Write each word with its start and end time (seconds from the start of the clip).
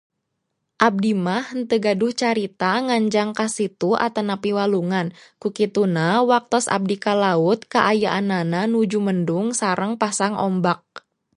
Abdi 0.87 1.11
mah 1.25 1.43
henteu 1.51 1.79
gaduh 1.85 2.13
carita 2.21 2.71
nganjang 2.85 3.31
ka 3.37 3.45
situ 3.55 3.89
atanapi 4.05 4.49
walungan, 4.57 5.07
kukituna 5.41 6.07
waktos 6.31 6.65
abdi 6.77 6.95
ka 7.05 7.13
laut 7.23 7.59
kaayanana 7.73 8.61
nuju 8.73 8.99
mendung 9.07 9.47
sareng 9.59 9.93
pasang 10.01 10.35
ombak. 10.47 10.81